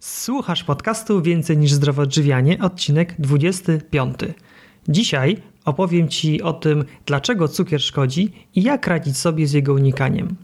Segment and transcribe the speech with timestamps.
[0.00, 4.14] Słuchasz podcastu Więcej niż zdrowe odżywianie, odcinek 25.
[4.88, 10.36] Dzisiaj opowiem Ci o tym, dlaczego cukier szkodzi i jak radzić sobie z jego unikaniem.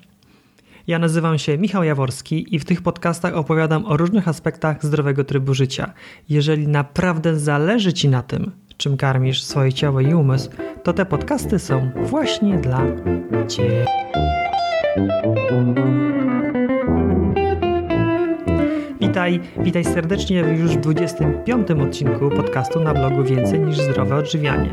[0.87, 5.55] Ja nazywam się Michał Jaworski i w tych podcastach opowiadam o różnych aspektach zdrowego trybu
[5.55, 5.93] życia.
[6.29, 10.51] Jeżeli naprawdę zależy Ci na tym, czym karmisz swoje ciało i umysł,
[10.83, 12.83] to te podcasty są właśnie dla
[13.49, 13.87] Ciebie.
[19.15, 24.71] Witaj, witaj serdecznie już w 25 odcinku podcastu na blogu Więcej niż zdrowe odżywianie.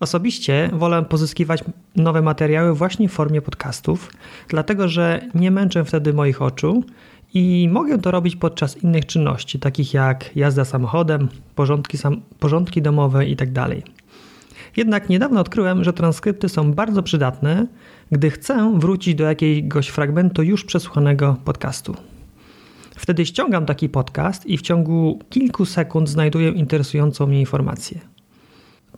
[0.00, 1.64] Osobiście wolę pozyskiwać
[1.96, 4.10] nowe materiały właśnie w formie podcastów,
[4.48, 6.84] dlatego że nie męczę wtedy moich oczu
[7.34, 13.26] i mogę to robić podczas innych czynności, takich jak jazda samochodem, porządki, sam, porządki domowe
[13.26, 13.52] itd.
[13.52, 13.70] Tak
[14.76, 17.66] Jednak niedawno odkryłem, że transkrypty są bardzo przydatne,
[18.12, 21.96] gdy chcę wrócić do jakiegoś fragmentu już przesłuchanego podcastu.
[22.96, 28.13] Wtedy ściągam taki podcast i w ciągu kilku sekund znajduję interesującą mnie informację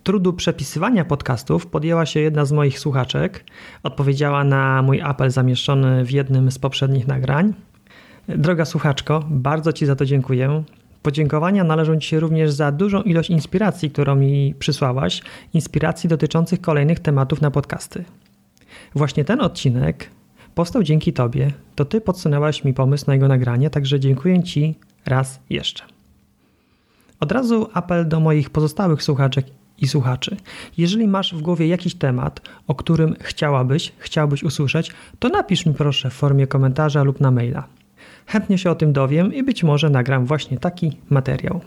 [0.07, 3.43] trudu przepisywania podcastów podjęła się jedna z moich słuchaczek.
[3.83, 7.53] Odpowiedziała na mój apel zamieszczony w jednym z poprzednich nagrań.
[8.27, 10.63] Droga słuchaczko, bardzo Ci za to dziękuję.
[11.01, 15.21] Podziękowania należą Ci się również za dużą ilość inspiracji, którą mi przysłałaś,
[15.53, 18.03] inspiracji dotyczących kolejnych tematów na podcasty.
[18.95, 20.09] Właśnie ten odcinek
[20.55, 21.51] powstał dzięki Tobie.
[21.75, 25.83] To Ty podsunęłaś mi pomysł na jego nagranie, także dziękuję Ci raz jeszcze.
[27.19, 29.45] Od razu apel do moich pozostałych słuchaczek
[29.77, 30.37] i słuchaczy.
[30.77, 36.09] Jeżeli masz w głowie jakiś temat, o którym chciałabyś, chciałbyś usłyszeć, to napisz mi proszę
[36.09, 37.67] w formie komentarza lub na maila.
[38.25, 41.61] Chętnie się o tym dowiem i być może nagram właśnie taki materiał.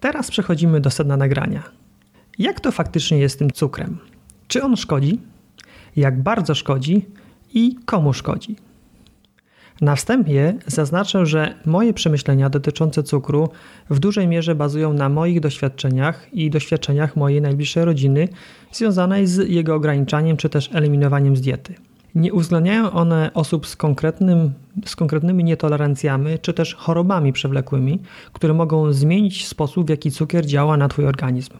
[0.00, 1.62] Teraz przechodzimy do sedna nagrania.
[2.38, 3.98] Jak to faktycznie jest z tym cukrem?
[4.48, 5.20] Czy on szkodzi?
[5.96, 7.06] Jak bardzo szkodzi
[7.54, 8.56] i komu szkodzi?
[9.80, 13.48] Na wstępie zaznaczę, że moje przemyślenia dotyczące cukru
[13.90, 18.28] w dużej mierze bazują na moich doświadczeniach i doświadczeniach mojej najbliższej rodziny
[18.72, 21.74] związanej z jego ograniczaniem czy też eliminowaniem z diety.
[22.14, 24.52] Nie uwzględniają one osób z, konkretnym,
[24.84, 27.98] z konkretnymi nietolerancjami czy też chorobami przewlekłymi,
[28.32, 31.52] które mogą zmienić sposób, w jaki cukier działa na Twój organizm.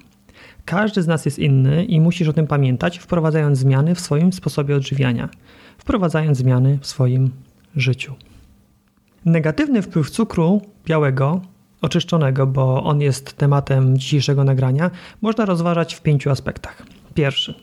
[0.64, 4.76] Każdy z nas jest inny i musisz o tym pamiętać, wprowadzając zmiany w swoim sposobie
[4.76, 5.28] odżywiania,
[5.78, 7.30] wprowadzając zmiany w swoim
[7.76, 8.14] życiu.
[9.24, 11.40] Negatywny wpływ cukru białego,
[11.82, 14.90] oczyszczonego, bo on jest tematem dzisiejszego nagrania,
[15.22, 16.86] można rozważać w pięciu aspektach.
[17.14, 17.54] Pierwszy.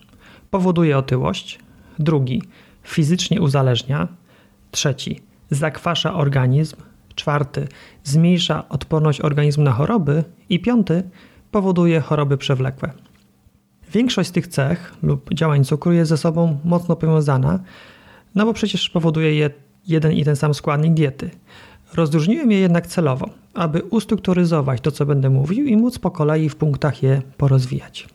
[0.49, 1.59] Powoduje otyłość,
[1.99, 2.41] drugi.
[2.83, 4.07] Fizycznie uzależnia,
[4.71, 5.21] trzeci.
[5.49, 6.75] Zakwasza organizm,
[7.15, 7.67] czwarty.
[8.03, 10.23] Zmniejsza odporność organizmu na choroby.
[10.49, 11.03] I piąty.
[11.51, 12.91] Powoduje choroby przewlekłe.
[13.93, 17.59] Większość z tych cech lub działań cukru jest ze sobą mocno powiązana,
[18.35, 19.49] no bo przecież powoduje je
[19.87, 21.29] jeden i ten sam składnik diety.
[21.93, 26.55] Rozróżniłem je jednak celowo, aby ustrukturyzować to, co będę mówił i móc po kolei w
[26.55, 28.07] punktach je porozwijać.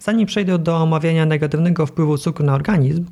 [0.00, 3.04] Zanim przejdę do omawiania negatywnego wpływu cukru na organizm,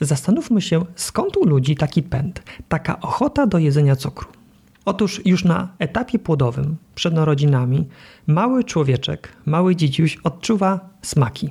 [0.00, 4.28] zastanówmy się, skąd u ludzi taki pęd, taka ochota do jedzenia cukru.
[4.84, 7.88] Otóż już na etapie płodowym, przed narodzinami,
[8.26, 11.48] mały człowieczek, mały dzidziuś odczuwa smaki.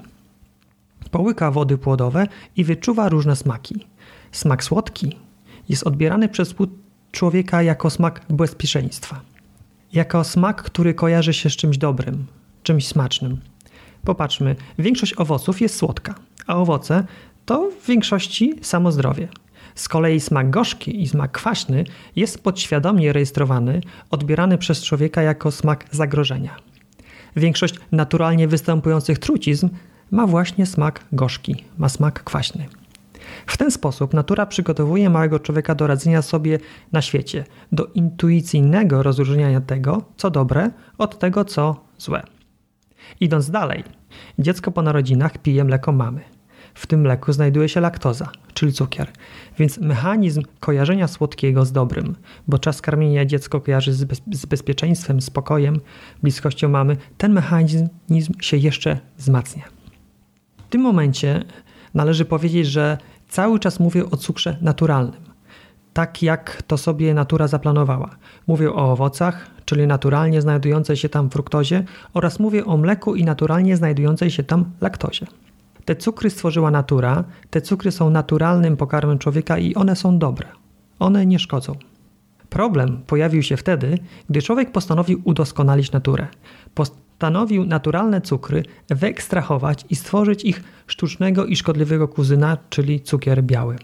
[1.11, 3.85] Połyka wody płodowe i wyczuwa różne smaki.
[4.31, 5.17] Smak słodki,
[5.69, 6.55] jest odbierany przez
[7.11, 9.21] człowieka jako smak bezpieczeństwa.
[9.93, 12.25] Jako smak, który kojarzy się z czymś dobrym,
[12.63, 13.37] czymś smacznym.
[14.03, 16.15] Popatrzmy, większość owoców jest słodka,
[16.47, 17.03] a owoce
[17.45, 19.27] to w większości samo zdrowie.
[19.75, 21.83] Z kolei smak gorzki i smak kwaśny
[22.15, 23.81] jest podświadomie rejestrowany,
[24.11, 26.55] odbierany przez człowieka jako smak zagrożenia.
[27.35, 29.69] Większość naturalnie występujących trucizn
[30.11, 32.65] ma właśnie smak gorzki, ma smak kwaśny.
[33.49, 36.59] W ten sposób natura przygotowuje małego człowieka do radzenia sobie
[36.91, 42.23] na świecie, do intuicyjnego rozróżniania tego, co dobre, od tego, co złe.
[43.19, 43.83] Idąc dalej,
[44.39, 46.21] dziecko po narodzinach pije mleko mamy.
[46.73, 49.11] W tym mleku znajduje się laktoza, czyli cukier,
[49.57, 52.15] więc mechanizm kojarzenia słodkiego z dobrym,
[52.47, 55.79] bo czas karmienia dziecko kojarzy z, bez, z bezpieczeństwem, spokojem,
[56.23, 57.87] bliskością mamy, ten mechanizm
[58.41, 59.63] się jeszcze wzmacnia.
[60.57, 61.43] W tym momencie
[61.93, 62.97] należy powiedzieć, że
[63.29, 65.21] Cały czas mówię o cukrze naturalnym,
[65.93, 68.09] tak jak to sobie natura zaplanowała.
[68.47, 71.83] Mówię o owocach, czyli naturalnie znajdującej się tam fruktozie,
[72.13, 75.25] oraz mówię o mleku i naturalnie znajdującej się tam laktozie.
[75.85, 80.47] Te cukry stworzyła natura, te cukry są naturalnym pokarmem człowieka i one są dobre.
[80.99, 81.75] One nie szkodzą.
[82.49, 83.97] Problem pojawił się wtedy,
[84.29, 86.27] gdy człowiek postanowił udoskonalić naturę.
[86.75, 93.75] Postanowił naturalne cukry wyekstrahować i stworzyć ich sztucznego i szkodliwego kuzyna, czyli cukier biały.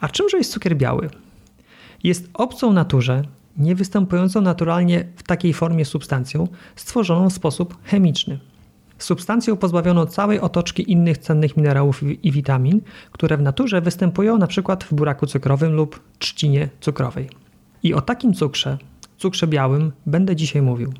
[0.00, 1.10] A czymże jest cukier biały?
[2.04, 3.22] Jest obcą naturze,
[3.56, 8.38] niewystępującą naturalnie w takiej formie substancją, stworzoną w sposób chemiczny.
[8.98, 12.80] Substancją pozbawioną całej otoczki innych cennych minerałów i witamin,
[13.12, 14.76] które w naturze występują np.
[14.80, 17.41] w buraku cukrowym lub trzcinie cukrowej.
[17.82, 18.78] I o takim cukrze,
[19.18, 20.92] cukrze białym, będę dzisiaj mówił.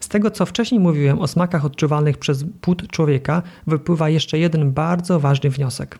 [0.00, 5.20] Z tego, co wcześniej mówiłem o smakach odczuwalnych przez płód człowieka, wypływa jeszcze jeden bardzo
[5.20, 5.98] ważny wniosek.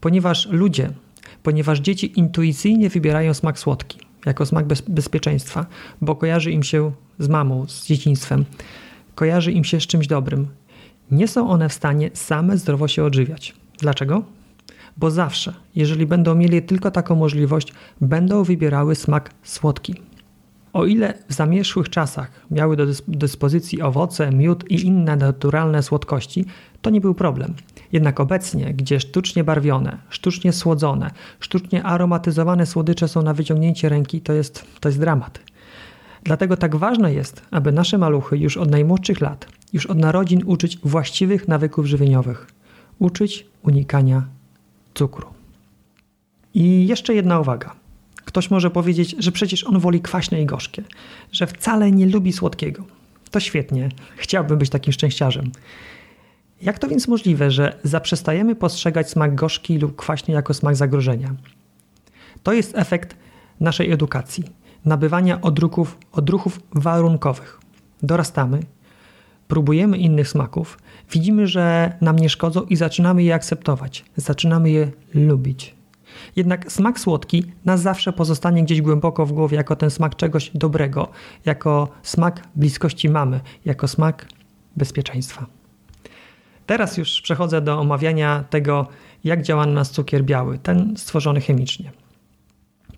[0.00, 0.90] Ponieważ ludzie,
[1.42, 5.66] ponieważ dzieci intuicyjnie wybierają smak słodki jako smak bez, bezpieczeństwa,
[6.00, 8.44] bo kojarzy im się z mamą, z dzieciństwem,
[9.14, 10.46] kojarzy im się z czymś dobrym,
[11.10, 13.54] nie są one w stanie same zdrowo się odżywiać.
[13.78, 14.22] Dlaczego?
[14.96, 19.94] Bo zawsze, jeżeli będą mieli tylko taką możliwość, będą wybierały smak słodki.
[20.72, 26.44] O ile w zamierzchłych czasach miały do dyspozycji owoce, miód i inne naturalne słodkości,
[26.82, 27.54] to nie był problem.
[27.92, 31.10] Jednak obecnie, gdzie sztucznie barwione, sztucznie słodzone,
[31.40, 35.40] sztucznie aromatyzowane słodycze są na wyciągnięcie ręki, to jest, to jest dramat.
[36.24, 40.78] Dlatego tak ważne jest, aby nasze maluchy już od najmłodszych lat, już od narodzin uczyć
[40.84, 42.46] właściwych nawyków żywieniowych,
[42.98, 44.22] uczyć unikania
[44.94, 45.26] cukru.
[46.54, 47.74] I jeszcze jedna uwaga.
[48.24, 50.82] Ktoś może powiedzieć, że przecież on woli kwaśne i gorzkie,
[51.32, 52.84] że wcale nie lubi słodkiego.
[53.30, 55.50] To świetnie, chciałbym być takim szczęściarzem.
[56.62, 61.34] Jak to więc możliwe, że zaprzestajemy postrzegać smak gorzki lub kwaśny jako smak zagrożenia?
[62.42, 63.16] To jest efekt
[63.60, 64.44] naszej edukacji,
[64.84, 67.60] nabywania odruchów, odruchów warunkowych.
[68.02, 68.60] Dorastamy,
[69.48, 70.78] próbujemy innych smaków,
[71.10, 75.74] widzimy, że nam nie szkodzą i zaczynamy je akceptować, zaczynamy je lubić.
[76.36, 81.08] Jednak smak słodki na zawsze pozostanie gdzieś głęboko w głowie jako ten smak czegoś dobrego,
[81.44, 84.28] jako smak bliskości mamy, jako smak
[84.76, 85.46] bezpieczeństwa.
[86.66, 88.86] Teraz już przechodzę do omawiania tego,
[89.24, 91.92] jak działa na nas cukier biały, ten stworzony chemicznie.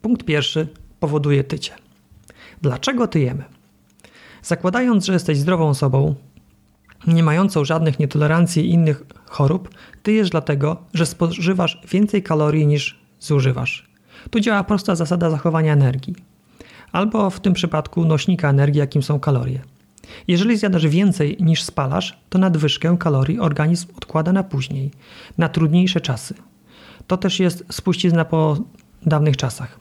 [0.02, 0.68] Punkt pierwszy
[1.00, 1.72] powoduje tycie.
[2.62, 3.44] Dlaczego tyjemy?
[4.42, 6.14] Zakładając, że jesteś zdrową osobą,
[7.06, 9.68] nie mającą żadnych nietolerancji i innych chorób,
[10.02, 13.86] tyjesz dlatego, że spożywasz więcej kalorii niż zużywasz.
[14.30, 16.14] Tu działa prosta zasada zachowania energii,
[16.92, 19.60] albo w tym przypadku nośnika energii, jakim są kalorie.
[20.28, 24.90] Jeżeli zjadasz więcej niż spalasz, to nadwyżkę kalorii organizm odkłada na później,
[25.38, 26.34] na trudniejsze czasy.
[27.06, 28.56] To też jest spuścizna po
[29.02, 29.78] dawnych czasach.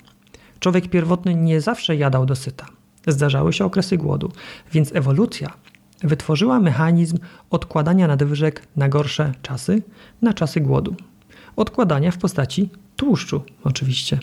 [0.59, 2.65] Człowiek pierwotny nie zawsze jadał dosyta.
[3.07, 4.31] Zdarzały się okresy głodu,
[4.73, 5.53] więc ewolucja
[6.03, 7.18] wytworzyła mechanizm
[7.50, 9.81] odkładania nadwyżek na gorsze czasy,
[10.21, 10.95] na czasy głodu.
[11.56, 14.19] Odkładania w postaci tłuszczu, oczywiście.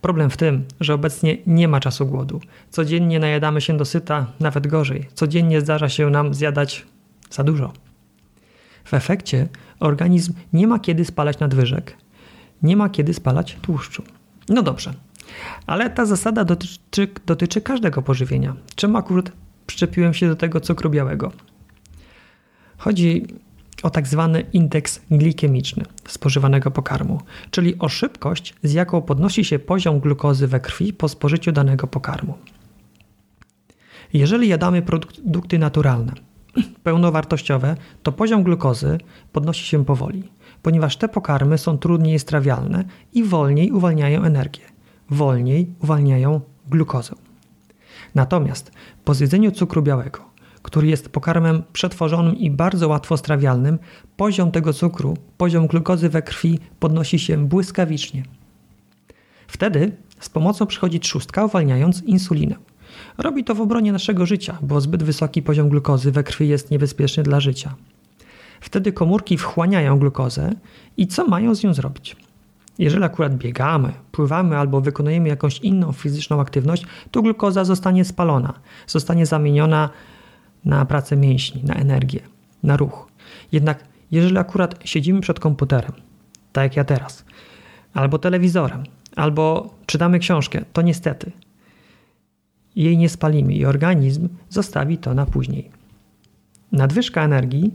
[0.00, 2.40] Problem w tym, że obecnie nie ma czasu głodu.
[2.70, 5.08] Codziennie najadamy się dosyta, nawet gorzej.
[5.14, 6.86] Codziennie zdarza się nam zjadać
[7.30, 7.72] za dużo.
[8.84, 9.48] W efekcie
[9.80, 11.96] organizm nie ma kiedy spalać nadwyżek,
[12.62, 14.02] nie ma kiedy spalać tłuszczu.
[14.48, 14.94] No dobrze,
[15.66, 18.56] ale ta zasada dotyczy, dotyczy każdego pożywienia.
[18.74, 19.32] Czemu akurat
[19.66, 21.32] przyczepiłem się do tego cukru białego?
[22.78, 23.26] Chodzi
[23.82, 27.20] o tak zwany indeks glikemiczny spożywanego pokarmu,
[27.50, 32.34] czyli o szybkość, z jaką podnosi się poziom glukozy we krwi po spożyciu danego pokarmu.
[34.12, 36.12] Jeżeli jadamy produkty naturalne,
[36.84, 38.98] pełnowartościowe, to poziom glukozy
[39.32, 40.22] podnosi się powoli,
[40.62, 44.64] ponieważ te pokarmy są trudniej strawialne i wolniej uwalniają energię,
[45.10, 47.14] wolniej uwalniają glukozę.
[48.14, 48.72] Natomiast
[49.04, 50.30] po zjedzeniu cukru białego
[50.62, 53.78] który jest pokarmem przetworzonym i bardzo łatwo strawialnym,
[54.16, 58.22] poziom tego cukru, poziom glukozy we krwi podnosi się błyskawicznie.
[59.46, 62.56] Wtedy z pomocą przychodzi trzustka, uwalniając insulinę.
[63.18, 67.22] Robi to w obronie naszego życia, bo zbyt wysoki poziom glukozy we krwi jest niebezpieczny
[67.22, 67.74] dla życia.
[68.60, 70.52] Wtedy komórki wchłaniają glukozę
[70.96, 72.16] i co mają z nią zrobić?
[72.80, 78.54] Jeżeli akurat biegamy, pływamy albo wykonujemy jakąś inną fizyczną aktywność, to glukoza zostanie spalona,
[78.86, 79.90] zostanie zamieniona
[80.64, 82.20] na pracę mięśni, na energię,
[82.62, 83.08] na ruch.
[83.52, 85.92] Jednak jeżeli akurat siedzimy przed komputerem,
[86.52, 87.24] tak jak ja teraz,
[87.94, 88.84] albo telewizorem,
[89.16, 91.32] albo czytamy książkę, to niestety
[92.76, 95.70] jej nie spalimy i organizm zostawi to na później.
[96.72, 97.74] Nadwyżka energii,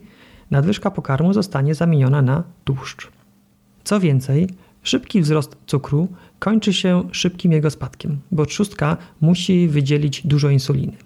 [0.51, 3.11] nadwyżka pokarmu zostanie zamieniona na tłuszcz.
[3.83, 4.49] Co więcej,
[4.85, 6.07] szybki wzrost cukru
[6.39, 10.97] kończy się szybkim jego spadkiem, bo trzustka musi wydzielić dużo insuliny.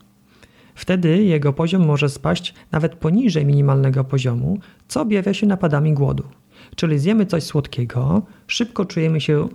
[0.76, 6.24] Wtedy jego poziom może spaść nawet poniżej minimalnego poziomu, co objawia się napadami głodu.
[6.76, 9.48] Czyli zjemy coś słodkiego, szybko czujemy się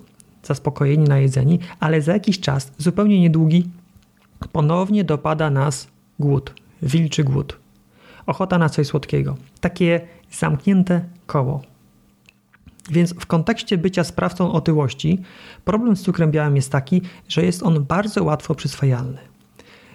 [0.43, 3.65] zaspokojeni, najedzeni, ale za jakiś czas, zupełnie niedługi,
[4.53, 5.89] ponownie dopada nas
[6.19, 7.57] głód, wilczy głód.
[8.27, 9.37] Ochota na coś słodkiego.
[9.61, 10.01] Takie
[10.31, 11.74] zamknięte koło.
[12.91, 15.23] Więc w kontekście bycia sprawcą otyłości,
[15.65, 19.19] problem z cukrem białym jest taki, że jest on bardzo łatwo przyswajalny.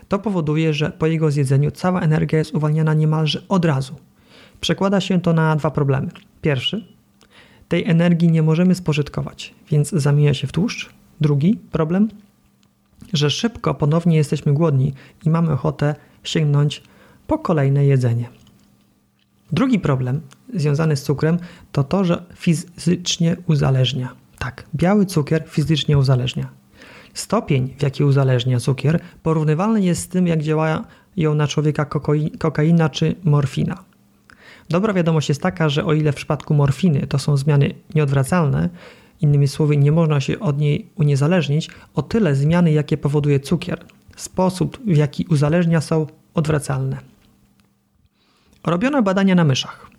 [0.08, 3.96] To powoduje, że po jego zjedzeniu cała energia jest uwalniana niemalże od razu.
[4.62, 6.10] Przekłada się to na dwa problemy.
[6.42, 6.86] Pierwszy,
[7.68, 10.90] tej energii nie możemy spożytkować, więc zamienia się w tłuszcz.
[11.22, 12.10] Drugi problem,
[13.14, 14.94] że szybko ponownie jesteśmy głodni
[15.26, 16.84] i mamy ochotę sięgnąć
[17.28, 18.39] po kolejne jedzenie.
[19.52, 20.22] Drugi problem
[20.54, 21.38] związany z cukrem
[21.72, 24.10] to to, że fizycznie uzależnia.
[24.40, 26.50] Tak, biały cukier fizycznie uzależnia.
[27.14, 31.86] Stopień, w jaki uzależnia cukier, porównywalny jest z tym, jak działają na człowieka
[32.40, 33.84] kokaina czy morfina.
[34.70, 38.70] Dobra wiadomość jest taka, że o ile w przypadku morfiny to są zmiany nieodwracalne,
[39.22, 44.80] innymi słowy, nie można się od niej uniezależnić, o tyle zmiany, jakie powoduje cukier, sposób,
[44.86, 46.98] w jaki uzależnia, są odwracalne.
[48.64, 49.90] Robiono badania na myszach.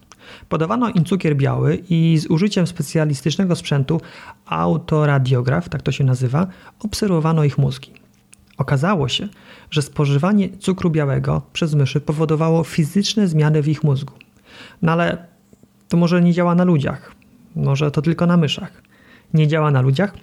[0.49, 4.01] Podawano im cukier biały i z użyciem specjalistycznego sprzętu
[4.47, 6.47] autoradiograf, tak to się nazywa,
[6.81, 7.93] obserwowano ich mózgi.
[8.59, 9.29] Okazało się,
[9.71, 14.15] że spożywanie cukru białego przez myszy powodowało fizyczne zmiany w ich mózgu.
[14.83, 15.27] No ale
[15.89, 17.15] to może nie działa na ludziach,
[17.57, 18.83] może to tylko na myszach.
[19.35, 20.15] Nie działa na ludziach,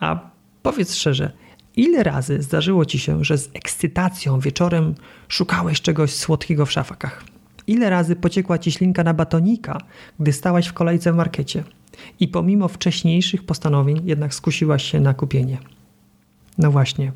[0.00, 0.30] a
[0.62, 1.32] powiedz szczerze,
[1.76, 4.94] ile razy zdarzyło ci się, że z ekscytacją wieczorem
[5.28, 7.33] szukałeś czegoś słodkiego w szafakach?
[7.66, 9.78] Ile razy pociekła ci ślinka na batonika,
[10.20, 11.64] gdy stałaś w kolejce w markecie
[12.20, 15.58] i pomimo wcześniejszych postanowień jednak skusiłaś się na kupienie?
[16.58, 17.12] No właśnie,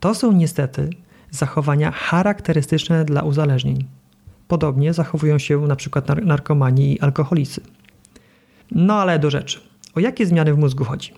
[0.00, 0.90] to są niestety
[1.30, 3.84] zachowania charakterystyczne dla uzależnień.
[4.48, 7.60] Podobnie zachowują się na przykład narkomani i alkoholicy.
[8.70, 9.60] No ale do rzeczy.
[9.94, 11.12] O jakie zmiany w mózgu chodzi?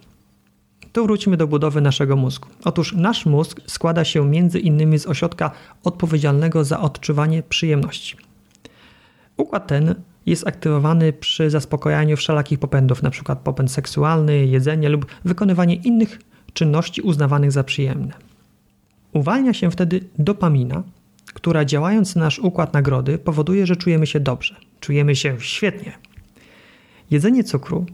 [0.93, 2.49] Tu wróćmy do budowy naszego mózgu.
[2.65, 5.51] Otóż nasz mózg składa się między innymi z ośrodka
[5.85, 8.17] odpowiedzialnego za odczuwanie przyjemności.
[9.41, 9.95] Układ ten
[10.27, 13.37] jest aktywowany przy zaspokojaniu wszelakich popędów, np.
[13.45, 16.19] popęd seksualny, jedzenie lub wykonywanie innych
[16.53, 18.13] czynności uznawanych za przyjemne.
[19.13, 20.83] Uwalnia się wtedy dopamina,
[21.35, 25.93] która działając na nasz układ nagrody powoduje, że czujemy się dobrze, czujemy się świetnie.
[27.11, 27.87] Jedzenie cukru,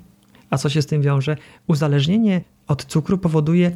[0.51, 1.37] a co się z tym wiąże,
[1.67, 3.73] uzależnienie od cukru powoduje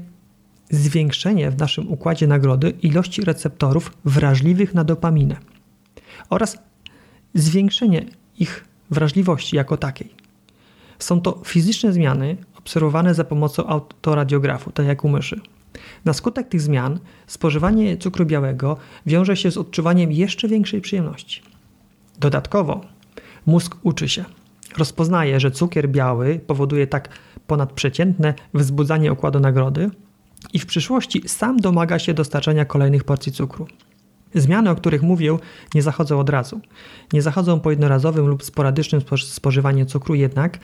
[0.70, 5.36] zwiększenie w naszym układzie nagrody ilości receptorów wrażliwych na dopaminę
[6.30, 6.69] oraz
[7.34, 8.06] zwiększenie
[8.38, 10.14] ich wrażliwości jako takiej.
[10.98, 15.40] Są to fizyczne zmiany obserwowane za pomocą autoradiografu, tak jak u myszy.
[16.04, 21.42] Na skutek tych zmian spożywanie cukru białego wiąże się z odczuwaniem jeszcze większej przyjemności.
[22.18, 22.80] Dodatkowo
[23.46, 24.24] mózg uczy się.
[24.78, 27.08] Rozpoznaje, że cukier biały powoduje tak
[27.46, 29.90] ponadprzeciętne wzbudzanie układu nagrody
[30.52, 33.66] i w przyszłości sam domaga się dostarczania kolejnych porcji cukru.
[34.34, 35.36] Zmiany, o których mówię,
[35.74, 36.60] nie zachodzą od razu.
[37.12, 40.58] Nie zachodzą po jednorazowym lub sporadycznym spożywaniu cukru, jednak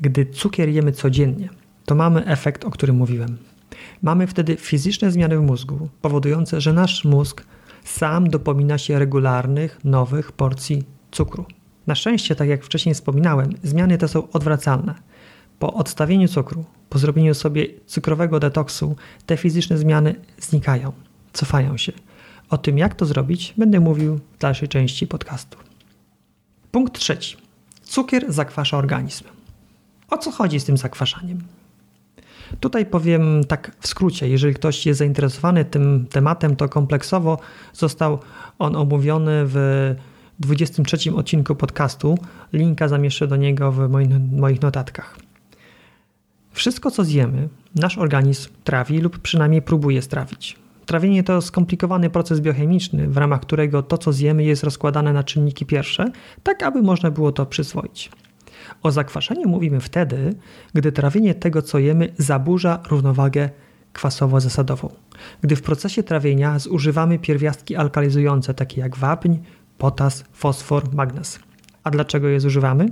[0.00, 1.48] gdy cukier jemy codziennie,
[1.84, 3.38] to mamy efekt, o którym mówiłem.
[4.02, 7.44] Mamy wtedy fizyczne zmiany w mózgu, powodujące, że nasz mózg
[7.84, 11.44] sam dopomina się regularnych, nowych porcji cukru.
[11.86, 14.94] Na szczęście, tak jak wcześniej wspominałem, zmiany te są odwracalne.
[15.58, 18.96] Po odstawieniu cukru, po zrobieniu sobie cukrowego detoksu,
[19.26, 20.92] te fizyczne zmiany znikają,
[21.32, 21.92] cofają się.
[22.50, 25.58] O tym, jak to zrobić, będę mówił w dalszej części podcastu.
[26.70, 27.36] Punkt trzeci.
[27.82, 29.24] Cukier zakwasza organizm.
[30.10, 31.42] O co chodzi z tym zakwaszaniem?
[32.60, 37.38] Tutaj powiem tak w skrócie, jeżeli ktoś jest zainteresowany tym tematem, to kompleksowo
[37.72, 38.18] został
[38.58, 39.94] on omówiony w
[40.40, 42.18] 23 odcinku podcastu.
[42.52, 43.88] Linka zamieszczę do niego w
[44.32, 45.16] moich notatkach.
[46.52, 50.56] Wszystko, co zjemy, nasz organizm trawi lub przynajmniej próbuje strawić.
[50.88, 55.66] Trawienie to skomplikowany proces biochemiczny, w ramach którego to, co zjemy, jest rozkładane na czynniki
[55.66, 58.10] pierwsze, tak aby można było to przyswoić.
[58.82, 60.34] O zakwaszeniu mówimy wtedy,
[60.74, 63.50] gdy trawienie tego, co jemy, zaburza równowagę
[63.92, 64.88] kwasowo-zasadową.
[65.42, 69.34] Gdy w procesie trawienia zużywamy pierwiastki alkalizujące, takie jak wapń,
[69.78, 71.38] potas, fosfor, magnez.
[71.84, 72.86] A dlaczego je zużywamy?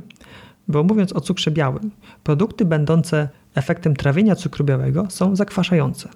[0.68, 1.90] Bo mówiąc o cukrze białym,
[2.24, 6.08] produkty będące efektem trawienia cukru białego są zakwaszające.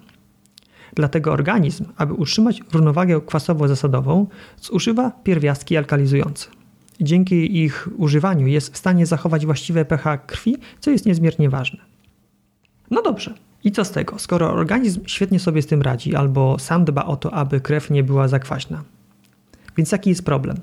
[0.95, 4.25] Dlatego organizm, aby utrzymać równowagę kwasowo-zasadową,
[4.61, 6.47] zużywa pierwiastki alkalizujące.
[7.01, 11.79] Dzięki ich używaniu jest w stanie zachować właściwe pH krwi, co jest niezmiernie ważne.
[12.91, 13.33] No dobrze,
[13.63, 17.15] i co z tego, skoro organizm świetnie sobie z tym radzi, albo sam dba o
[17.15, 18.83] to, aby krew nie była zakwaśna?
[19.77, 20.57] Więc jaki jest problem?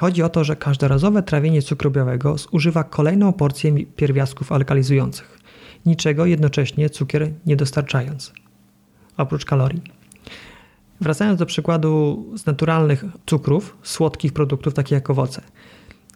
[0.00, 5.38] Chodzi o to, że każdorazowe trawienie cukru białego zużywa kolejną porcję pierwiastków alkalizujących.
[5.86, 8.32] niczego jednocześnie cukier nie dostarczając,
[9.20, 9.82] oprócz kalorii.
[11.00, 15.42] Wracając do przykładu z naturalnych cukrów, słodkich produktów takich jak owoce.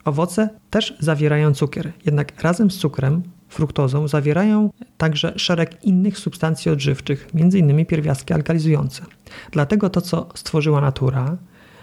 [0.04, 7.28] Owoce też zawierają cukier, jednak razem z cukrem, fruktozą, zawierają także szereg innych substancji odżywczych,
[7.34, 7.86] m.in.
[7.86, 9.02] pierwiastki alkalizujące.
[9.50, 11.36] Dlatego to, co stworzyła natura,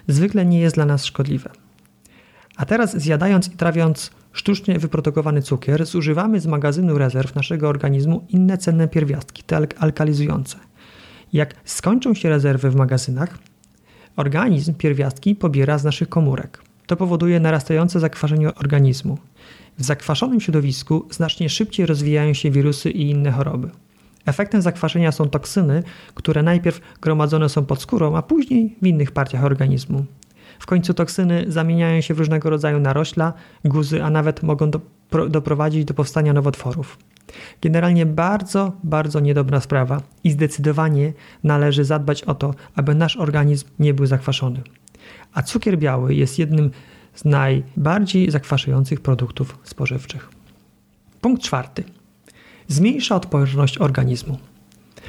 [0.07, 1.49] zwykle nie jest dla nas szkodliwe.
[2.55, 8.57] A teraz zjadając i trawiąc sztucznie wyprodukowany cukier, zużywamy z magazynu rezerw naszego organizmu inne
[8.57, 10.57] cenne pierwiastki, te alkalizujące.
[11.33, 13.37] Jak skończą się rezerwy w magazynach,
[14.15, 16.61] organizm pierwiastki pobiera z naszych komórek.
[16.87, 19.17] To powoduje narastające zakwaszenie organizmu.
[19.77, 23.69] W zakwaszonym środowisku znacznie szybciej rozwijają się wirusy i inne choroby.
[24.25, 25.83] Efektem zakwaszenia są toksyny,
[26.15, 30.05] które najpierw gromadzone są pod skórą, a później w innych partiach organizmu.
[30.61, 33.33] W końcu toksyny zamieniają się w różnego rodzaju narośla,
[33.65, 34.81] guzy, a nawet mogą do,
[35.29, 36.97] doprowadzić do powstania nowotworów.
[37.61, 41.13] Generalnie bardzo, bardzo niedobra sprawa i zdecydowanie
[41.43, 44.61] należy zadbać o to, aby nasz organizm nie był zakwaszony.
[45.33, 46.71] A cukier biały jest jednym
[47.15, 50.29] z najbardziej zakwaszających produktów spożywczych.
[51.21, 51.83] Punkt czwarty.
[52.67, 54.37] Zmniejsza odporność organizmu.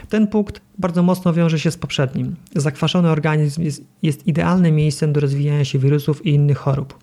[0.08, 2.36] Ten punkt bardzo mocno wiąże się z poprzednim.
[2.56, 6.98] Zakwaszony organizm jest, jest idealnym miejscem do rozwijania się wirusów i innych chorób.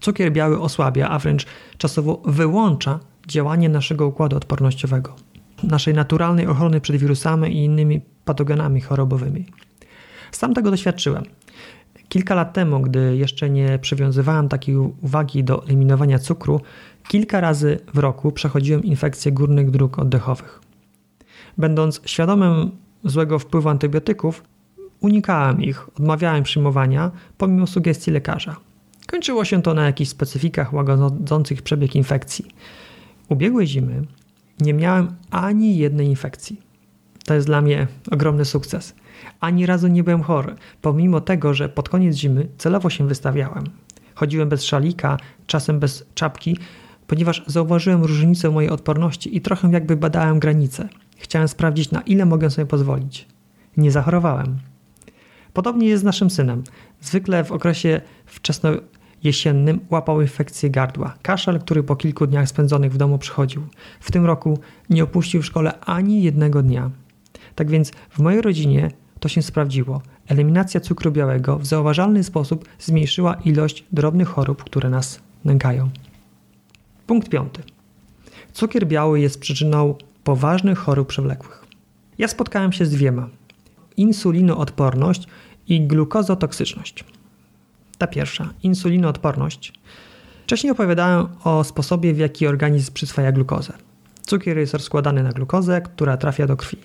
[0.00, 1.46] Cukier biały osłabia, a wręcz
[1.78, 5.16] czasowo wyłącza działanie naszego układu odpornościowego,
[5.62, 9.46] naszej naturalnej ochrony przed wirusami i innymi patogenami chorobowymi.
[10.32, 11.24] Sam tego doświadczyłem.
[12.08, 16.60] Kilka lat temu, gdy jeszcze nie przywiązywałem takiej uwagi do eliminowania cukru,
[17.08, 20.60] kilka razy w roku przechodziłem infekcje górnych dróg oddechowych.
[21.58, 22.70] Będąc świadomym
[23.04, 24.44] złego wpływu antybiotyków,
[25.00, 28.56] unikałem ich, odmawiałem przyjmowania pomimo sugestii lekarza.
[29.06, 32.44] Kończyło się to na jakichś specyfikach łagodzących przebieg infekcji.
[33.28, 34.02] Ubiegłej zimy
[34.60, 36.60] nie miałem ani jednej infekcji.
[37.24, 38.94] To jest dla mnie ogromny sukces.
[39.40, 43.64] Ani razu nie byłem chory, pomimo tego, że pod koniec zimy celowo się wystawiałem.
[44.14, 46.58] Chodziłem bez szalika, czasem bez czapki,
[47.06, 50.88] ponieważ zauważyłem różnicę mojej odporności i trochę jakby badałem granice.
[51.24, 53.26] Chciałem sprawdzić, na ile mogę sobie pozwolić.
[53.76, 54.58] Nie zachorowałem.
[55.52, 56.62] Podobnie jest z naszym synem.
[57.00, 61.14] Zwykle w okresie wczesnojesiennym łapał infekcję gardła.
[61.22, 63.66] Kaszel, który po kilku dniach spędzonych w domu przychodził.
[64.00, 64.58] W tym roku
[64.90, 66.90] nie opuścił w szkole ani jednego dnia.
[67.54, 70.02] Tak więc w mojej rodzinie to się sprawdziło.
[70.28, 75.90] Eliminacja cukru białego w zauważalny sposób zmniejszyła ilość drobnych chorób, które nas nękają.
[77.06, 77.62] Punkt piąty.
[78.52, 81.64] Cukier biały jest przyczyną poważnych chorób przewlekłych.
[82.18, 83.28] Ja spotkałem się z dwiema:
[83.96, 85.26] insulinoodporność
[85.68, 87.04] i glukozotoksyczność.
[87.98, 89.72] Ta pierwsza, insulinoodporność.
[90.44, 93.72] Wcześniej opowiadałem o sposobie, w jaki organizm przyswaja glukozę.
[94.22, 96.76] Cukier jest rozkładany na glukozę, która trafia do krwi.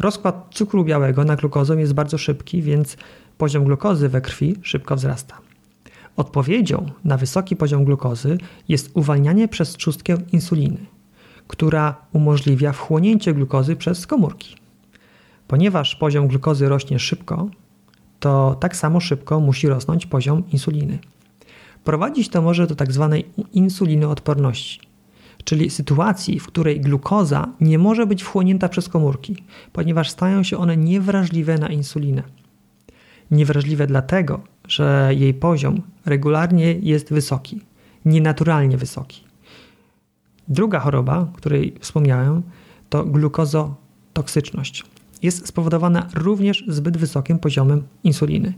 [0.00, 2.96] Rozkład cukru białego na glukozę jest bardzo szybki, więc
[3.38, 5.38] poziom glukozy we krwi szybko wzrasta.
[6.16, 10.78] Odpowiedzią na wysoki poziom glukozy jest uwalnianie przez trzustkę insuliny,
[11.48, 14.56] która umożliwia wchłonięcie glukozy przez komórki.
[15.48, 17.48] Ponieważ poziom glukozy rośnie szybko,
[18.20, 20.98] to tak samo szybko musi rosnąć poziom insuliny.
[21.84, 22.74] Prowadzić to może do.
[22.74, 22.88] Tak
[23.52, 24.80] insulinoodporności,
[25.44, 29.36] czyli sytuacji, w której glukoza nie może być wchłonięta przez komórki,
[29.72, 32.22] ponieważ stają się one niewrażliwe na insulinę.
[33.30, 37.60] Niewrażliwe dlatego, że jej poziom regularnie jest wysoki,
[38.04, 39.27] nienaturalnie wysoki.
[40.48, 42.42] Druga choroba, o której wspomniałem,
[42.88, 44.84] to glukozotoksyczność.
[45.22, 48.54] Jest spowodowana również zbyt wysokim poziomem insuliny,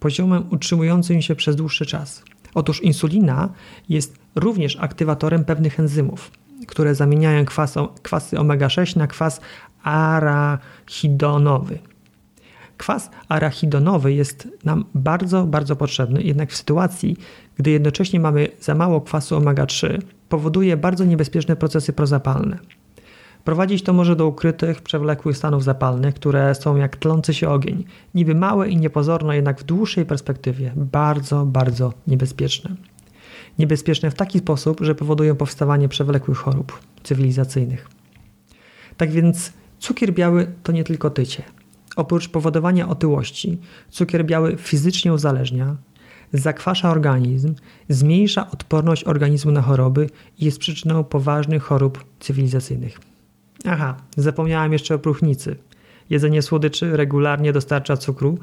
[0.00, 2.22] poziomem utrzymującym się przez dłuższy czas.
[2.54, 3.48] Otóż insulina
[3.88, 6.30] jest również aktywatorem pewnych enzymów,
[6.66, 9.40] które zamieniają kwas, kwasy omega-6 na kwas
[9.82, 11.78] arachidonowy.
[12.76, 17.16] Kwas arachidonowy jest nam bardzo, bardzo potrzebny, jednak w sytuacji,
[17.60, 22.58] gdy jednocześnie mamy za mało kwasu omega-3, powoduje bardzo niebezpieczne procesy prozapalne.
[23.44, 27.84] Prowadzić to może do ukrytych, przewlekłych stanów zapalnych, które są jak tlący się ogień.
[28.14, 32.74] Niby małe i niepozorne, jednak w dłuższej perspektywie bardzo, bardzo niebezpieczne.
[33.58, 37.88] Niebezpieczne w taki sposób, że powodują powstawanie przewlekłych chorób cywilizacyjnych.
[38.96, 41.42] Tak więc cukier biały to nie tylko tycie.
[41.96, 43.58] Oprócz powodowania otyłości,
[43.90, 45.76] cukier biały fizycznie uzależnia,
[46.32, 47.54] zakwasza organizm,
[47.88, 53.00] zmniejsza odporność organizmu na choroby i jest przyczyną poważnych chorób cywilizacyjnych.
[53.64, 55.56] Aha, zapomniałem jeszcze o próchnicy.
[56.10, 58.38] Jedzenie słodyczy regularnie dostarcza cukru.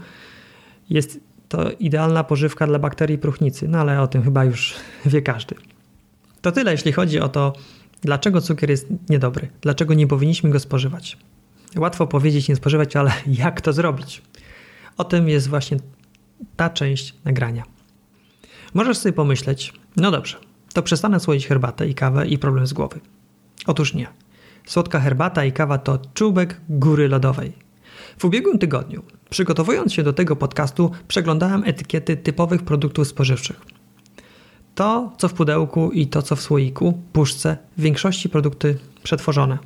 [0.89, 1.19] Jest
[1.50, 5.56] to idealna pożywka dla bakterii próchnicy, no ale o tym chyba już wie każdy.
[6.41, 7.54] To tyle, jeśli chodzi o to,
[8.02, 9.47] Dlaczego cukier jest niedobry?
[9.62, 11.17] Dlaczego nie powinniśmy go spożywać?
[11.78, 13.12] Łatwo powiedzieć nie spożywać, ale
[13.43, 14.21] jak to zrobić?
[14.97, 15.78] O tym jest właśnie
[16.56, 17.63] ta część nagrania.
[18.73, 20.38] Możesz sobie pomyśleć, no dobrze,
[20.73, 22.99] to przestanę słodzić herbatę i kawę i problem z głowy.
[23.67, 24.08] Otóż nie.
[24.65, 27.53] Słodka herbata i kawa to czubek góry lodowej.
[28.17, 33.62] W ubiegłym tygodniu, przygotowując się do tego podcastu, przeglądałem etykiety typowych produktów spożywczych.
[34.75, 39.58] To, co w pudełku i to, co w słoiku, puszce, w większości produkty przetworzone.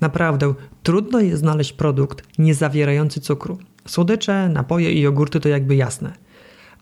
[0.00, 3.58] Naprawdę trudno jest znaleźć produkt nie zawierający cukru.
[3.86, 6.12] Słodycze, napoje i jogurty to jakby jasne.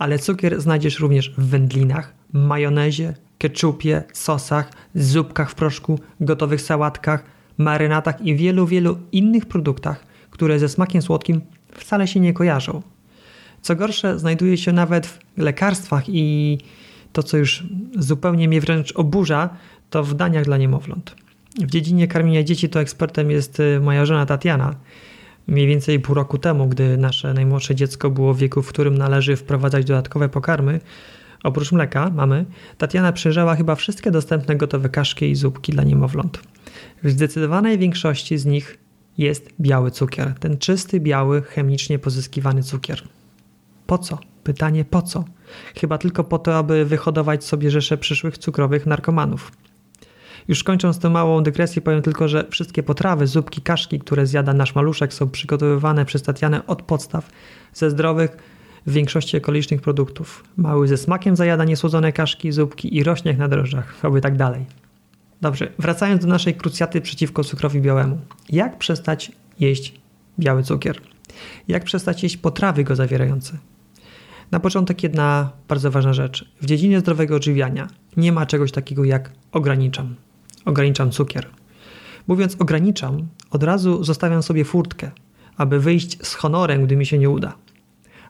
[0.01, 7.25] Ale cukier znajdziesz również w wędlinach, majonezie, keczupie, sosach, zupkach w proszku, gotowych sałatkach,
[7.59, 11.41] marynatach i wielu, wielu innych produktach, które ze smakiem słodkim
[11.73, 12.83] wcale się nie kojarzą.
[13.63, 16.59] Co gorsze, znajduje się nawet w lekarstwach i
[17.13, 17.65] to, co już
[17.99, 19.49] zupełnie mnie wręcz oburza,
[19.91, 21.17] to w daniach dla niemowląt.
[21.59, 24.75] W dziedzinie karmienia dzieci to ekspertem jest y, moja żona Tatiana.
[25.51, 29.37] Mniej więcej pół roku temu, gdy nasze najmłodsze dziecko było w wieku, w którym należy
[29.37, 30.81] wprowadzać dodatkowe pokarmy,
[31.45, 32.45] oprócz mleka mamy,
[32.79, 36.41] Tatiana przejrzała chyba wszystkie dostępne gotowe kaszki i zupki dla niemowląt.
[37.03, 38.79] W zdecydowanej większości z nich
[39.19, 43.03] jest biały cukier, ten czysty, biały, chemicznie pozyskiwany cukier.
[43.87, 44.19] Po co?
[44.45, 45.25] Pytanie po co?
[45.81, 49.53] Chyba tylko po to, aby wyhodować sobie rzesze przyszłych cukrowych narkomanów.
[50.51, 54.75] Już kończąc tę małą dygresję, powiem tylko, że wszystkie potrawy, zupki, kaszki, które zjada nasz
[54.75, 57.31] maluszek, są przygotowywane przez Tatianę od podstaw,
[57.75, 58.37] ze zdrowych,
[58.87, 60.45] w większości ekologicznych produktów.
[60.57, 64.67] Mały ze smakiem zajada niesłodzone kaszki, zupki i rośniach na drożdżach, oby tak dalej.
[65.41, 68.19] Dobrze, wracając do naszej krucjaty przeciwko cukrowi białemu.
[68.49, 69.95] Jak przestać jeść
[70.39, 71.01] biały cukier?
[71.69, 73.59] Jak przestać jeść potrawy go zawierające?
[74.51, 76.53] Na początek jedna bardzo ważna rzecz.
[76.61, 80.15] W dziedzinie zdrowego odżywiania nie ma czegoś takiego jak ograniczam.
[80.65, 81.47] Ograniczam cukier.
[82.29, 85.11] Mówiąc ograniczam, od razu zostawiam sobie furtkę,
[85.57, 87.55] aby wyjść z honorem, gdy mi się nie uda.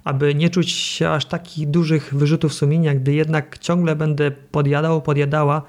[0.05, 5.63] Aby nie czuć się aż takich dużych wyrzutów sumienia, gdy jednak ciągle będę podjadał, podjadała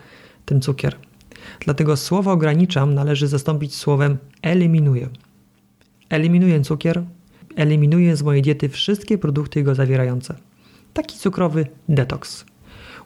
[0.46, 0.96] ten cukier.
[1.60, 5.10] Dlatego słowo ograniczam należy zastąpić słowem eliminuję.
[6.10, 7.04] Eliminuję cukier,
[7.56, 10.36] eliminuję z mojej diety wszystkie produkty go zawierające.
[10.94, 12.46] Taki cukrowy detoks.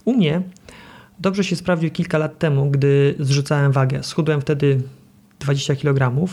[0.06, 0.42] U mnie
[1.20, 4.04] dobrze się sprawdził kilka lat temu, gdy zrzucałem wagę.
[4.04, 4.82] Schudłem wtedy
[5.40, 6.28] 20 kg.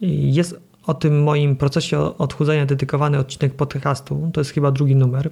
[0.00, 4.30] Jest o tym moim procesie odchudzania dedykowany odcinek podcastu.
[4.32, 5.30] To jest chyba drugi numer.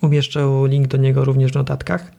[0.00, 2.12] Umieszczę link do niego również w notatkach.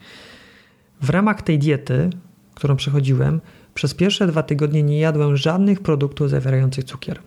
[1.02, 2.10] W ramach tej diety,
[2.56, 3.41] którą przechodziłem,
[3.73, 7.19] przez pierwsze dwa tygodnie nie jadłem żadnych produktów zawierających cukier.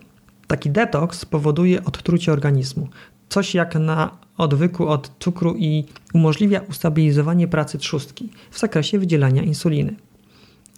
[0.47, 2.87] Taki detoks powoduje odtrucie organizmu,
[3.29, 9.95] coś jak na odwyku od cukru i umożliwia ustabilizowanie pracy trzustki w zakresie wydzielania insuliny.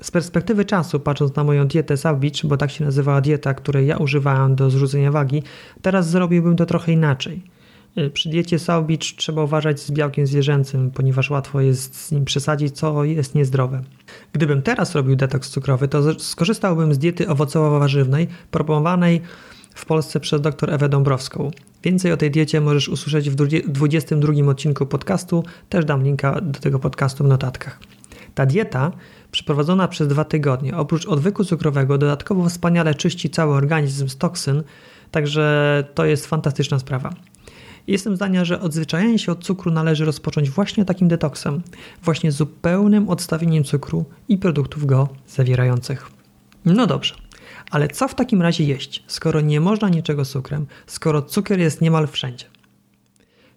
[0.01, 3.97] Z perspektywy czasu, patrząc na moją dietę Savage, bo tak się nazywała dieta, której ja
[3.97, 5.43] używałem do zrzucenia wagi,
[5.81, 7.41] teraz zrobiłbym to trochę inaczej.
[7.97, 12.77] Y, przy diecie Savage trzeba uważać z białkiem zwierzęcym, ponieważ łatwo jest z nim przesadzić,
[12.77, 13.81] co jest niezdrowe.
[14.33, 19.21] Gdybym teraz robił detoks cukrowy, to skorzystałbym z diety owocowo-warzywnej proponowanej
[19.79, 21.51] w Polsce przez dr Ewę Dąbrowską.
[21.83, 23.35] Więcej o tej diecie możesz usłyszeć w
[23.67, 27.79] 22 odcinku podcastu, też dam linka do tego podcastu w notatkach.
[28.35, 28.91] Ta dieta,
[29.31, 34.63] przeprowadzona przez dwa tygodnie, oprócz odwyku cukrowego, dodatkowo wspaniale czyści cały organizm z toksyn,
[35.11, 37.13] także to jest fantastyczna sprawa.
[37.87, 41.61] Jestem zdania, że odzwyczajenie się od cukru należy rozpocząć właśnie takim detoksem,
[42.03, 46.11] właśnie zupełnym odstawieniem cukru i produktów go zawierających.
[46.65, 47.15] No dobrze.
[47.71, 52.07] Ale co w takim razie jeść, skoro nie można niczego cukrem, skoro cukier jest niemal
[52.07, 52.45] wszędzie?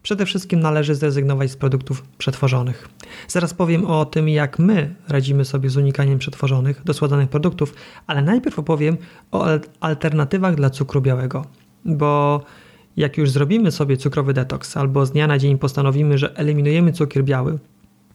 [0.03, 2.89] Przede wszystkim należy zrezygnować z produktów przetworzonych.
[3.29, 7.75] Zaraz powiem o tym, jak my radzimy sobie z unikaniem przetworzonych, dosładzanych produktów,
[8.07, 8.97] ale najpierw opowiem
[9.33, 9.47] o
[9.81, 11.47] alternatywach dla cukru białego.
[11.85, 12.43] Bo
[12.97, 17.25] jak już zrobimy sobie cukrowy detoks albo z dnia na dzień postanowimy, że eliminujemy cukier
[17.25, 17.59] biały,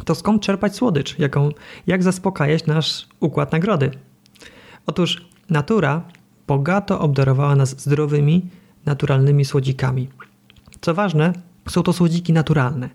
[0.06, 1.19] to skąd czerpać słodycz?
[1.19, 1.50] Jaką,
[1.88, 3.91] jak zaspokajać nasz układ nagrody?
[4.86, 6.01] Otóż Natura
[6.47, 8.45] bogato obdarowała nas zdrowymi,
[8.86, 10.10] naturalnymi słodzikami.
[10.81, 11.33] Co ważne,
[11.69, 12.89] są to słodziki naturalne,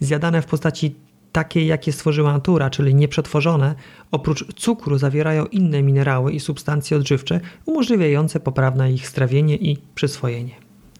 [0.00, 0.94] zjadane w postaci
[1.32, 3.74] takiej, jakie stworzyła natura, czyli nieprzetworzone,
[4.10, 10.54] oprócz cukru zawierają inne minerały i substancje odżywcze umożliwiające poprawne ich strawienie i przyswojenie.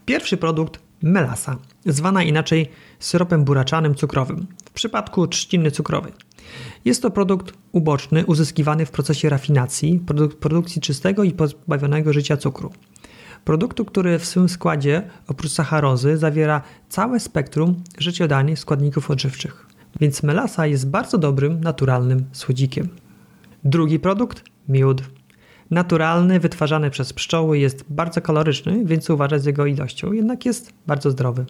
[0.05, 6.13] Pierwszy produkt melasa, zwana inaczej syropem buraczanym cukrowym, w przypadku trzciny cukrowej.
[6.85, 12.71] Jest to produkt uboczny uzyskiwany w procesie rafinacji, produk produkcji czystego i pozbawionego życia cukru.
[13.45, 19.67] Produktu, który w swym składzie oprócz sacharozy zawiera całe spektrum życiodajnych składników odżywczych.
[19.99, 22.89] Więc melasa jest bardzo dobrym, naturalnym słodzikiem.
[23.63, 25.01] Drugi produkt miód.
[25.71, 31.11] Naturalny, wytwarzany przez pszczoły, jest bardzo kaloryczny, więc uważać z jego ilością, jednak jest bardzo
[31.11, 31.45] zdrowy.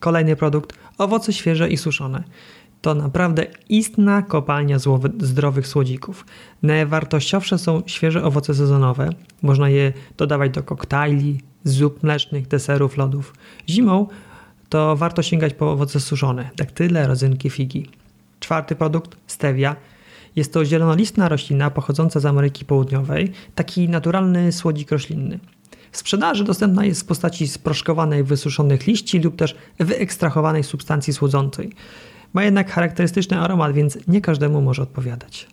[0.00, 2.24] Kolejny produkt owoce świeże i suszone.
[2.80, 4.78] To naprawdę istna kopalnia
[5.20, 6.26] zdrowych słodzików.
[6.62, 9.10] Najwartościowsze są świeże owoce sezonowe.
[9.42, 13.34] Można je dodawać do koktajli, zup mlecznych, deserów, lodów.
[13.68, 14.06] Zimą
[14.68, 17.86] to warto sięgać po owoce suszone, daktyle, rodzynki, figi.
[18.40, 19.76] Czwarty produkt stevia.
[20.36, 25.38] Jest to zielonolistna roślina pochodząca z Ameryki Południowej, taki naturalny słodzik roślinny.
[25.92, 31.72] W sprzedaży dostępna jest w postaci sproszkowanej, wysuszonych liści lub też wyekstrahowanej substancji słodzącej.
[32.32, 35.48] Ma jednak charakterystyczny aromat, więc nie każdemu może odpowiadać.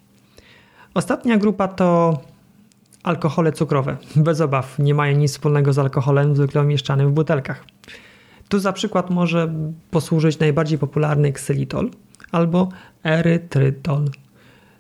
[0.94, 2.20] Ostatnia grupa to
[3.04, 3.98] alkohole cukrowe.
[4.16, 7.66] Bez obaw, nie mają nic wspólnego z alkoholem zwykle umieszczanym w butelkach.
[8.50, 9.54] Tu za przykład może
[9.92, 11.90] posłużyć najbardziej popularny ksylitol
[12.32, 12.70] albo
[13.04, 14.10] erytrytol.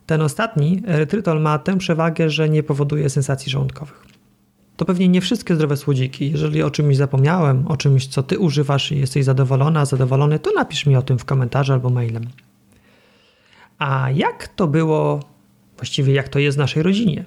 [0.05, 4.16] Ten ostatni, erytrytol, ma tę przewagę, że nie powoduje sensacji żołądkowych.
[4.77, 6.31] To pewnie nie wszystkie zdrowe słodziki.
[6.31, 10.85] Jeżeli o czymś zapomniałem, o czymś, co ty używasz i jesteś zadowolona, zadowolony, to napisz
[10.85, 12.23] mi o tym w komentarzu albo mailem.
[13.79, 15.19] A jak to było,
[15.77, 17.25] właściwie jak to jest w naszej rodzinie?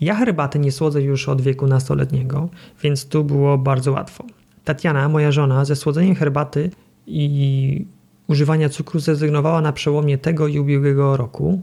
[0.00, 2.48] Ja herbaty nie słodzę już od wieku nastoletniego,
[2.82, 4.24] więc tu było bardzo łatwo.
[4.64, 6.70] Tatiana, moja żona, ze słodzeniem herbaty
[7.06, 7.86] i
[8.26, 11.62] używania cukru zrezygnowała na przełomie tego i ubiegłego roku.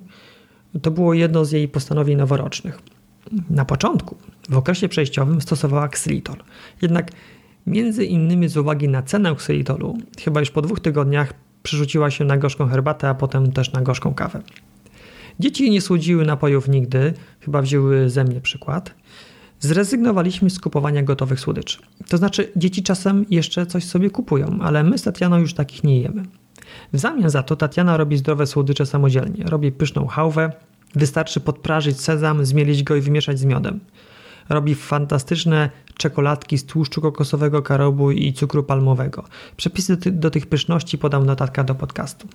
[0.82, 2.80] To było jedno z jej postanowień noworocznych.
[3.50, 4.18] Na początku,
[4.50, 6.36] w okresie przejściowym, stosowała ksylitol.
[6.82, 7.12] Jednak
[7.68, 11.34] między innymi z uwagi na cenę ksylitolu, chyba już po dwóch tygodniach
[11.64, 14.42] przerzuciła się na gorzką herbatę, a potem też na gorzką kawę.
[15.40, 18.96] Dzieci nie słodziły napojów nigdy, chyba wzięły ze mnie przykład.
[19.60, 21.78] Zrezygnowaliśmy z kupowania gotowych słodyczy.
[22.10, 26.00] To znaczy, dzieci czasem jeszcze coś sobie kupują, ale my z Tatianą już takich nie
[26.00, 26.24] jemy.
[26.94, 29.44] W zamian za to Tatiana robi zdrowe słodycze samodzielnie.
[29.44, 30.52] Robi pyszną chałwę,
[30.96, 33.80] wystarczy podprażyć sezam, zmielić go i wymieszać z miodem.
[34.50, 39.24] Robi fantastyczne czekoladki z tłuszczu kokosowego, karobu i cukru palmowego.
[39.58, 42.28] Przepisy do tych pyszności podam notatka do podcastu.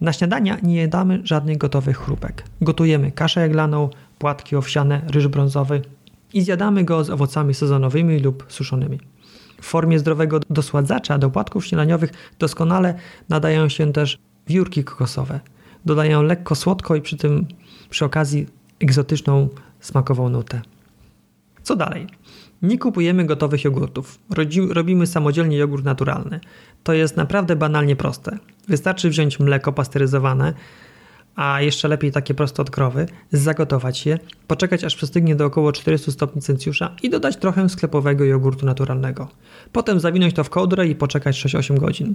[0.00, 2.44] Na śniadania nie jadamy żadnych gotowych chrupek.
[2.60, 5.82] Gotujemy kaszę jaglaną, płatki owsiane, ryż brązowy
[6.32, 9.00] i zjadamy go z owocami sezonowymi lub suszonymi.
[9.60, 12.94] W formie zdrowego dosładzacza do płatków śniadaniowych doskonale
[13.28, 15.40] nadają się też wiórki kokosowe.
[15.84, 17.46] Dodają lekko słodko i przy tym
[17.92, 18.46] przy okazji
[18.80, 19.48] egzotyczną
[19.80, 20.60] smakową nutę.
[21.62, 22.06] Co dalej?
[22.62, 24.18] Nie kupujemy gotowych jogurtów.
[24.68, 26.40] robimy samodzielnie jogurt naturalny.
[26.82, 28.38] To jest naprawdę banalnie proste.
[28.68, 30.54] Wystarczy wziąć mleko pasteryzowane,
[31.36, 36.12] a jeszcze lepiej takie prosto od krowy, zagotować je, poczekać aż przystygnie do około 400
[36.12, 39.28] stopni Celsjusza i dodać trochę sklepowego jogurtu naturalnego.
[39.72, 42.14] Potem zawinąć to w kołdrę i poczekać 6-8 godzin.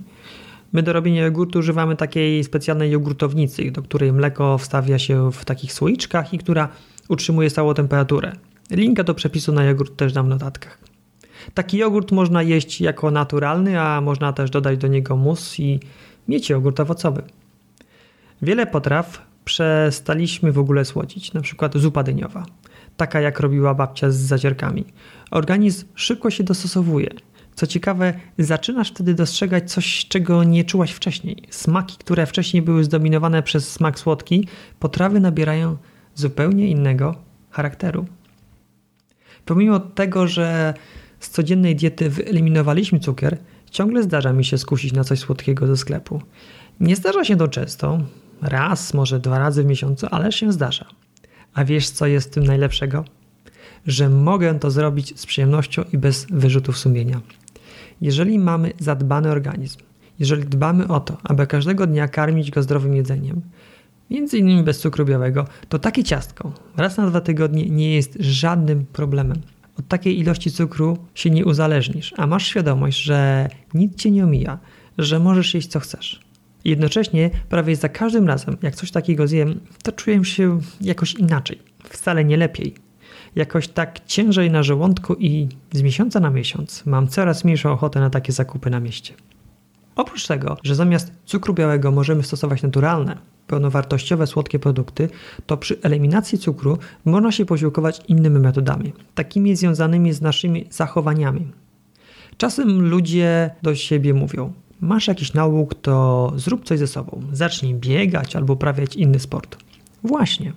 [0.73, 5.73] My do robienia jogurtu używamy takiej specjalnej jogurtownicy, do której mleko wstawia się w takich
[5.73, 6.69] słoiczkach i która
[7.09, 8.31] utrzymuje stałą temperaturę.
[8.71, 10.77] Linka do przepisu na jogurt też dam w notatkach.
[11.53, 15.79] Taki jogurt można jeść jako naturalny, a można też dodać do niego mus i
[16.27, 17.21] mieć jogurt owocowy.
[18.41, 22.45] Wiele potraw przestaliśmy w ogóle słodzić, na przykład zupa dyniowa,
[22.97, 24.85] taka jak robiła babcia z zazierkami.
[25.31, 27.09] Organizm szybko się dostosowuje.
[27.57, 31.43] Co ciekawe, zaczynasz wtedy dostrzegać coś, czego nie czułaś wcześniej.
[31.49, 34.47] Smaki, które wcześniej były zdominowane przez smak słodki,
[34.79, 35.77] potrawy nabierają
[36.15, 37.15] zupełnie innego
[37.49, 38.05] charakteru.
[39.45, 40.73] Pomimo tego, że
[41.19, 43.37] z codziennej diety wyeliminowaliśmy cukier,
[43.71, 46.21] ciągle zdarza mi się skusić na coś słodkiego ze sklepu.
[46.79, 47.99] Nie zdarza się to często,
[48.41, 50.85] raz, może dwa razy w miesiącu, ale się zdarza.
[51.53, 53.05] A wiesz, co jest tym najlepszego?
[53.87, 57.21] Że mogę to zrobić z przyjemnością i bez wyrzutów sumienia.
[58.01, 59.79] Jeżeli mamy zadbany organizm,
[60.19, 63.41] jeżeli dbamy o to, aby każdego dnia karmić go zdrowym jedzeniem,
[64.09, 68.85] między innymi bez cukru białego, to takie ciastko raz na dwa tygodnie nie jest żadnym
[68.85, 69.41] problemem.
[69.79, 74.59] Od takiej ilości cukru się nie uzależnisz, a masz świadomość, że nic cię nie omija,
[74.97, 76.19] że możesz jeść co chcesz.
[76.65, 82.25] Jednocześnie prawie za każdym razem, jak coś takiego zjem, to czuję się jakoś inaczej, wcale
[82.25, 82.86] nie lepiej.
[83.35, 88.09] Jakoś tak ciężej na żołądku i z miesiąca na miesiąc mam coraz mniejszą ochotę na
[88.09, 89.13] takie zakupy na mieście.
[89.95, 95.09] Oprócz tego, że zamiast cukru białego możemy stosować naturalne, pełnowartościowe słodkie produkty,
[95.45, 101.51] to przy eliminacji cukru można się posiłkować innymi metodami, takimi związanymi z naszymi zachowaniami.
[102.37, 107.21] Czasem ludzie do siebie mówią: Masz jakiś nałóg, to zrób coś ze sobą.
[107.31, 109.57] Zacznij biegać albo uprawiać inny sport.
[110.03, 110.53] Właśnie.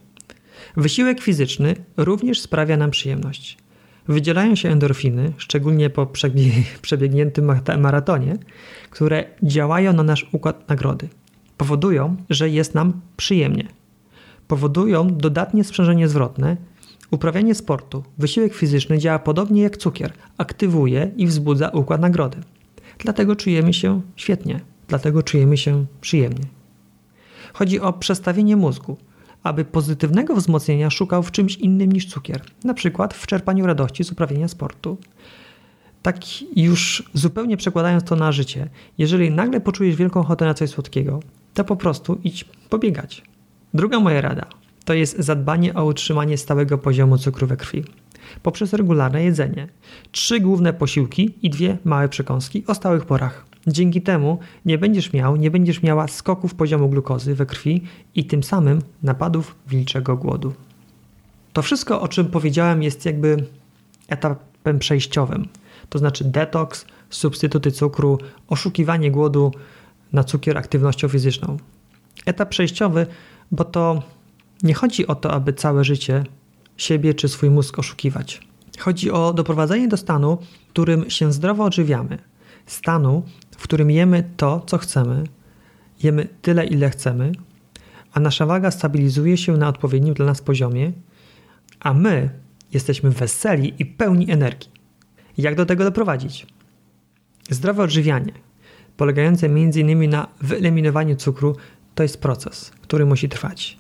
[0.77, 3.59] Wysiłek fizyczny również sprawia nam przyjemność.
[4.09, 6.07] Wydzielają się endorfiny, szczególnie po
[6.83, 8.37] przebiegniętym maratonie,
[8.91, 11.09] które działają na nasz układ nagrody.
[11.57, 13.69] Powodują, że jest nam przyjemnie.
[14.49, 16.57] powodują dodatnie sprzężenie zwrotne.
[17.11, 22.39] Uprawianie sportu, wysiłek fizyczny działa podobnie jak cukier, aktywuje i wzbudza układ nagrody.
[22.99, 26.45] Dlatego czujemy się świetnie, dlatego czujemy się przyjemnie.
[27.53, 28.97] Chodzi o przestawienie mózgu,
[29.43, 34.13] aby pozytywnego wzmocnienia szukał w czymś innym niż cukier, na przykład w czerpaniu radości z
[34.13, 34.99] uprawiania sportu.
[36.03, 36.17] Tak
[36.57, 41.21] już zupełnie przekładając to na życie, jeżeli nagle poczujesz wielką ochotę na coś słodkiego,
[41.55, 43.23] to po prostu idź pobiegać.
[43.75, 44.47] Druga moja rada
[44.85, 47.85] to jest zadbanie o utrzymanie stałego poziomu cukru we krwi
[48.43, 49.69] poprzez regularne jedzenie.
[50.13, 53.50] Trzy główne posiłki i dwie małe przekąski o stałych porach.
[53.67, 57.83] Dzięki temu nie będziesz miał, nie będziesz miała skoków poziomu glukozy we krwi
[58.15, 60.53] i tym samym napadów wilczego głodu.
[61.53, 63.45] To wszystko, o czym powiedziałem, jest jakby
[64.09, 65.49] etapem przejściowym.
[65.89, 68.19] To znaczy detoks, substytuty cukru,
[68.49, 69.53] oszukiwanie głodu
[70.13, 71.57] na cukier aktywnością fizyczną.
[72.27, 73.07] Etap przejściowy,
[73.51, 74.03] bo to
[74.63, 76.25] nie chodzi o to, aby całe życie
[76.77, 78.41] siebie czy swój mózg oszukiwać.
[78.79, 82.19] Chodzi o doprowadzenie do stanu, w którym się zdrowo odżywiamy.
[82.67, 83.23] Stanu,
[83.61, 85.25] w którym jemy to, co chcemy,
[86.03, 87.33] jemy tyle, ile chcemy,
[88.13, 90.93] a nasza waga stabilizuje się na odpowiednim dla nas poziomie,
[91.81, 92.31] a my
[92.73, 94.71] jesteśmy weseli i pełni energii.
[95.39, 96.47] Jak do tego doprowadzić?
[97.51, 98.33] Zdrowe odżywianie,
[98.97, 100.11] polegające m.in.
[100.11, 101.57] na wyeliminowaniu cukru,
[101.95, 103.77] to jest proces, który musi trwać.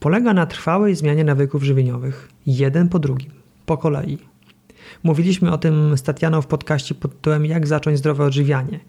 [0.00, 3.30] Polega na trwałej zmianie nawyków żywieniowych, jeden po drugim,
[3.66, 4.18] po kolei.
[5.02, 8.80] Mówiliśmy o tym z Tatianą w podcaście pod tytułem Jak zacząć zdrowe odżywianie.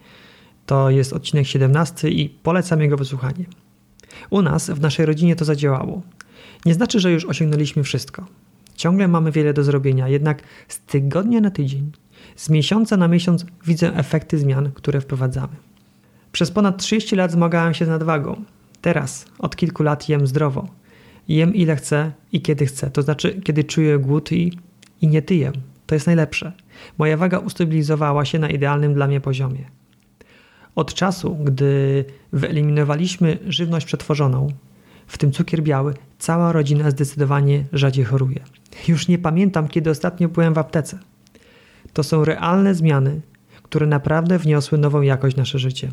[0.66, 3.46] To jest odcinek 17 i polecam jego wysłuchanie.
[4.30, 6.02] U nas, w naszej rodzinie to zadziałało.
[6.66, 8.26] Nie znaczy, że już osiągnęliśmy wszystko.
[8.76, 11.92] Ciągle mamy wiele do zrobienia, jednak z tygodnia na tydzień,
[12.36, 15.56] z miesiąca na miesiąc widzę efekty zmian, które wprowadzamy.
[16.32, 18.44] Przez ponad 30 lat zmagałem się z nadwagą.
[18.82, 20.68] Teraz, od kilku lat jem zdrowo.
[21.28, 24.58] Jem ile chcę i kiedy chcę, to znaczy kiedy czuję głód i,
[25.02, 25.52] i nie tyję.
[25.90, 26.52] To jest najlepsze.
[26.98, 29.66] Moja waga ustabilizowała się na idealnym dla mnie poziomie.
[30.76, 34.48] Od czasu, gdy wyeliminowaliśmy żywność przetworzoną,
[35.08, 38.40] w tym cukier biały, cała rodzina zdecydowanie rzadziej choruje.
[38.88, 41.00] Już nie pamiętam, kiedy ostatnio byłem w aptece.
[41.94, 43.22] To są realne zmiany,
[43.64, 45.92] które naprawdę wniosły nową jakość nasze życie.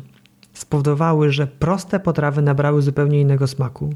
[0.53, 3.93] Spowodowały, że proste potrawy nabrały zupełnie innego smaku,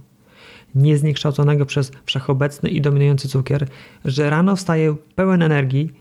[0.76, 3.68] niezniekształconego przez wszechobecny i dominujący cukier,
[4.06, 5.92] że rano wstaję pełen energii,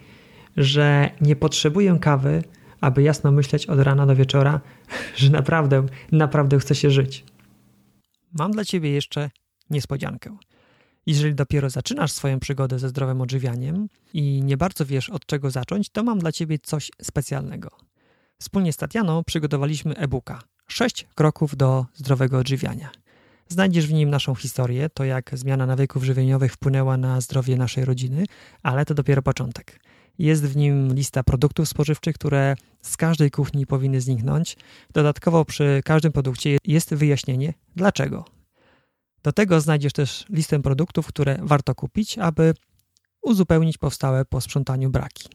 [0.57, 2.43] że nie potrzebuję kawy,
[2.81, 4.61] aby jasno myśleć od rana do wieczora,
[5.17, 7.25] że naprawdę, naprawdę chce się żyć.
[8.39, 9.31] Mam dla Ciebie jeszcze
[9.71, 10.37] niespodziankę.
[11.07, 15.89] Jeżeli dopiero zaczynasz swoją przygodę ze zdrowym odżywianiem i nie bardzo wiesz od czego zacząć,
[15.89, 17.71] to mam dla Ciebie coś specjalnego.
[18.39, 22.91] Wspólnie z Tatianą przygotowaliśmy e-booka 6 kroków do zdrowego odżywiania.
[23.53, 28.25] Znajdziesz w nim naszą historię, to jak zmiana nawyków żywieniowych wpłynęła na zdrowie naszej rodziny,
[28.63, 29.81] ale to dopiero początek.
[30.19, 34.57] Jest w nim lista produktów spożywczych, które z każdej kuchni powinny zniknąć.
[34.93, 38.25] Dodatkowo przy każdym produkcie jest wyjaśnienie dlaczego.
[39.23, 42.55] Do tego znajdziesz też listę produktów, które warto kupić, aby
[43.23, 45.29] uzupełnić powstałe po sprzątaniu braki.